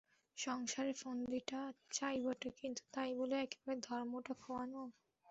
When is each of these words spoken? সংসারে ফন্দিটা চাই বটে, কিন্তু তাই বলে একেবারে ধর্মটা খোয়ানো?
সংসারে 0.37 0.93
ফন্দিটা 1.01 1.61
চাই 1.91 2.17
বটে, 2.23 2.49
কিন্তু 2.59 2.81
তাই 2.93 3.09
বলে 3.19 3.35
একেবারে 3.45 3.77
ধর্মটা 3.87 4.33
খোয়ানো? 4.41 4.83